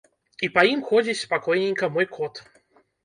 І 0.47 0.47
па 0.55 0.61
ім 0.69 0.81
ходзіць 0.87 1.17
спакойненька 1.25 1.91
мой 1.99 2.11
кот. 2.17 2.43